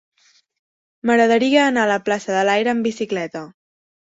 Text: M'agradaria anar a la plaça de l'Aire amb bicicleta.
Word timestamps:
M'agradaria 1.09 1.67
anar 1.73 1.83
a 1.83 1.91
la 1.91 1.99
plaça 2.09 2.35
de 2.37 2.41
l'Aire 2.49 2.75
amb 2.75 2.91
bicicleta. 2.91 3.45